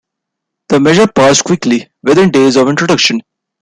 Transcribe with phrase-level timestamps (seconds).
[0.69, 3.21] The measure passed quickly, within days of introduction.